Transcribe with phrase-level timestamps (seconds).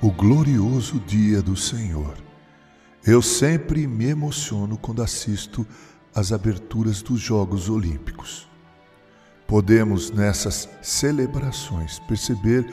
[0.00, 2.16] o glorioso dia do Senhor.
[3.04, 5.66] Eu sempre me emociono quando assisto
[6.14, 8.46] às aberturas dos Jogos Olímpicos.
[9.46, 12.70] Podemos, nessas celebrações, perceber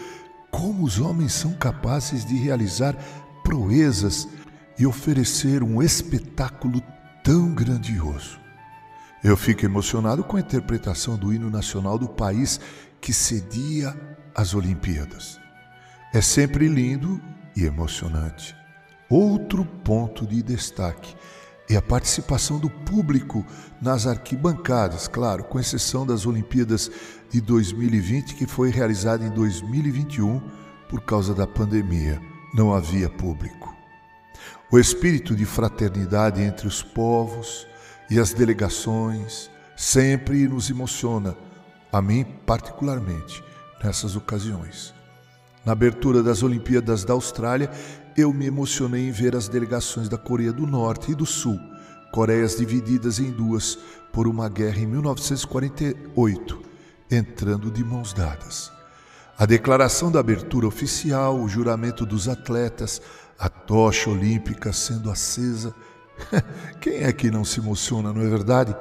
[0.51, 2.95] como os homens são capazes de realizar
[3.43, 4.27] proezas
[4.77, 6.81] e oferecer um espetáculo
[7.23, 8.39] tão grandioso.
[9.23, 12.59] Eu fico emocionado com a interpretação do hino nacional do país
[12.99, 13.95] que cedia
[14.35, 15.42] as Olimpíadas.
[16.13, 17.19] É sempre lindo
[17.57, 18.55] e emocionante.
[19.09, 21.15] Outro ponto de destaque
[21.67, 23.43] é a participação do público
[23.81, 26.91] nas arquibancadas, claro, com exceção das Olimpíadas
[27.31, 30.39] de 2020, que foi realizada em 2021
[30.87, 32.21] por causa da pandemia.
[32.53, 33.75] Não havia público.
[34.71, 37.65] O espírito de fraternidade entre os povos
[38.07, 41.35] e as delegações sempre nos emociona,
[41.91, 43.43] a mim particularmente,
[43.83, 44.93] nessas ocasiões.
[45.65, 47.71] Na abertura das Olimpíadas da Austrália,
[48.17, 51.59] eu me emocionei em ver as delegações da Coreia do Norte e do Sul,
[52.11, 53.79] Coreias divididas em duas
[54.11, 56.61] por uma guerra em 1948,
[57.09, 58.71] entrando de mãos dadas.
[59.35, 63.01] A declaração da abertura oficial, o juramento dos atletas,
[63.39, 65.73] a tocha olímpica sendo acesa.
[66.79, 68.75] Quem é que não se emociona, não é verdade?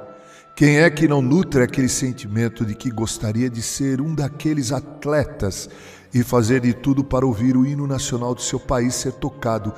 [0.55, 5.67] Quem é que não nutre aquele sentimento de que gostaria de ser um daqueles atletas
[6.13, 9.73] e fazer de tudo para ouvir o hino nacional do seu país ser tocado,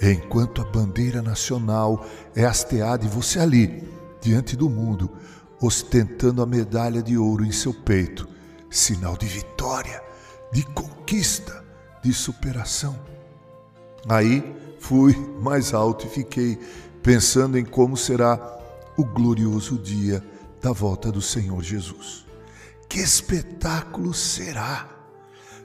[0.00, 3.82] enquanto a bandeira nacional é hasteada e você ali,
[4.20, 5.10] diante do mundo,
[5.60, 8.28] ostentando a medalha de ouro em seu peito,
[8.70, 10.00] sinal de vitória,
[10.52, 11.64] de conquista,
[12.04, 12.96] de superação.
[14.08, 14.44] Aí
[14.78, 16.56] fui mais alto e fiquei
[17.02, 18.59] pensando em como será
[19.00, 20.22] o glorioso dia
[20.60, 22.26] da volta do Senhor Jesus.
[22.86, 24.88] Que espetáculo será!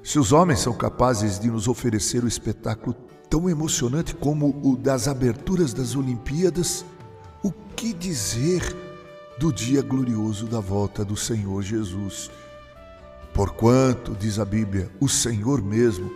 [0.01, 2.95] Se os homens são capazes de nos oferecer o um espetáculo
[3.29, 6.85] tão emocionante como o das aberturas das Olimpíadas,
[7.43, 8.61] o que dizer
[9.37, 12.31] do dia glorioso da volta do Senhor Jesus?
[13.33, 16.09] Porquanto, diz a Bíblia, o Senhor mesmo,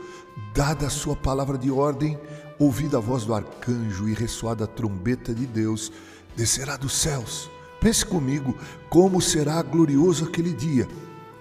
[0.56, 2.18] dada a sua palavra de ordem,
[2.60, 5.92] ouvida a voz do arcanjo e ressoada a trombeta de Deus,
[6.36, 7.50] descerá dos céus.
[7.80, 8.56] Pense comigo
[8.90, 10.86] como será glorioso aquele dia.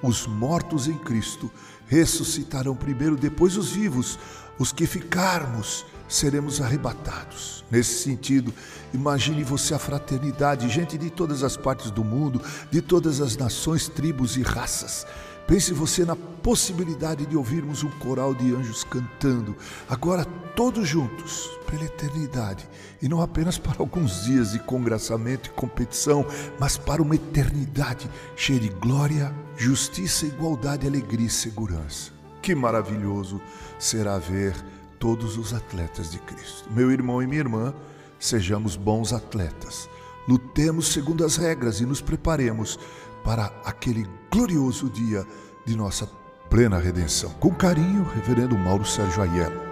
[0.00, 1.50] Os mortos em Cristo
[1.88, 4.18] ressuscitarão primeiro, depois os vivos.
[4.58, 7.64] Os que ficarmos seremos arrebatados.
[7.70, 8.54] Nesse sentido,
[8.94, 12.40] imagine você a fraternidade, gente de todas as partes do mundo,
[12.70, 15.06] de todas as nações, tribos e raças.
[15.48, 19.56] Pense você na possibilidade de ouvirmos um coral de anjos cantando,
[19.88, 20.22] agora
[20.54, 22.68] todos juntos, pela eternidade,
[23.00, 26.26] e não apenas para alguns dias de congraçamento e competição,
[26.60, 32.12] mas para uma eternidade cheia de glória, justiça, igualdade, alegria e segurança.
[32.42, 33.40] Que maravilhoso
[33.78, 34.54] será ver
[34.98, 36.70] todos os atletas de Cristo.
[36.70, 37.74] Meu irmão e minha irmã,
[38.18, 39.88] sejamos bons atletas.
[40.28, 42.78] Lutemos segundo as regras e nos preparemos
[43.28, 45.22] para aquele glorioso dia
[45.66, 46.08] de nossa
[46.48, 47.28] plena redenção.
[47.32, 49.67] Com carinho, Reverendo Mauro Sérgio Aiello.